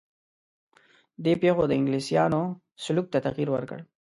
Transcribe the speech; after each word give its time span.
دې 1.23 1.33
پېښو 1.41 1.63
د 1.67 1.71
انګلیسیانو 1.79 2.41
سلوک 2.83 3.05
ته 3.13 3.17
تغییر 3.25 3.49
ورکړ. 3.51 3.79